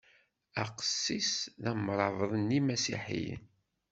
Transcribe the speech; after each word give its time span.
Aqessis 0.63 1.31
d 1.61 1.63
amrabeḍ 1.71 2.31
n 2.45 2.55
yimasiḥiyen. 2.55 3.43